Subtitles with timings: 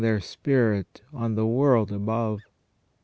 [0.01, 2.41] 225 their spirit on the world above.